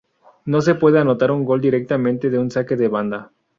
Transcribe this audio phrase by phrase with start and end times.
[0.45, 3.31] No se puede anotar un gol directamente de un saque de banda.